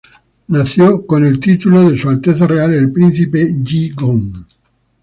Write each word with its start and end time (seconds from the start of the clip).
Nació 0.47 1.05
con 1.05 1.23
el 1.27 1.39
título 1.39 1.87
de 1.91 1.95
Su 1.95 2.09
Alteza 2.09 2.47
Real 2.47 2.73
el 2.73 2.91
Príncipe 2.91 3.47
Yi 3.61 3.91
Gong. 3.91 4.33